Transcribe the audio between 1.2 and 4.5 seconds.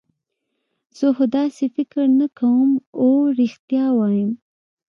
داسې فکر نه کوم، اوه رښتیا وایم.